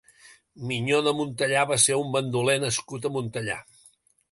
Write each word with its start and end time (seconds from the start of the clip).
Minyó 0.71 1.01
de 1.07 1.13
Montellà 1.17 1.67
va 1.73 1.77
ser 1.85 1.99
un 2.05 2.17
bandoler 2.17 2.57
nascut 2.65 3.09
a 3.11 3.15
Montellà. 3.19 3.63